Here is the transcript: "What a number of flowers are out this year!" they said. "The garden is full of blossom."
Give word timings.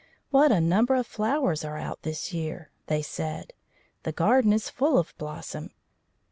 "What 0.31 0.51
a 0.51 0.59
number 0.59 0.95
of 0.95 1.05
flowers 1.05 1.63
are 1.63 1.77
out 1.77 2.01
this 2.01 2.33
year!" 2.33 2.71
they 2.87 3.03
said. 3.03 3.53
"The 4.01 4.11
garden 4.11 4.51
is 4.51 4.67
full 4.67 4.97
of 4.97 5.15
blossom." 5.19 5.69